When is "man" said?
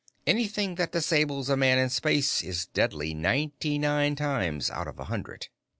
1.55-1.77